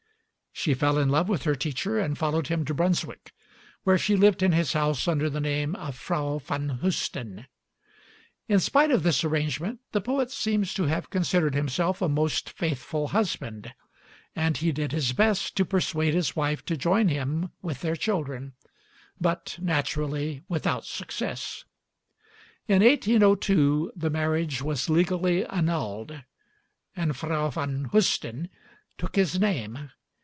[0.53, 3.31] She fell in love with her teacher and followed him to Brunswick,
[3.83, 7.47] where she lived in his house under the name of Frau van Heusden.
[8.47, 13.07] In spite of this arrangement, the poet seems to have considered himself a most faithful
[13.07, 13.73] husband;
[14.35, 18.53] and he did his best to persuade his wife to join him with their children,
[19.19, 21.63] but naturally without success.
[22.67, 26.21] In 1802 the marriage was legally annulled,
[26.95, 28.49] and Frau van Heusden
[28.99, 29.89] took his name.